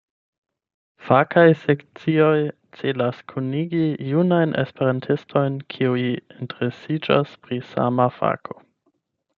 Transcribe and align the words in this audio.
Fakaj 1.09 1.43
sekcioj 1.63 2.31
celas 2.79 3.19
kunigi 3.33 3.83
junajn 4.15 4.57
Esperantistojn 4.65 5.61
kiuj 5.77 6.09
interesiĝas 6.09 7.39
pri 7.45 7.63
sama 7.75 8.11
fako. 8.21 8.61